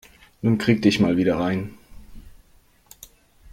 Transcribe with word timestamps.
Nun 0.41 0.57
krieg 0.57 0.81
dich 0.81 0.99
mal 0.99 1.15
wieder 1.15 1.37
ein. 1.39 1.75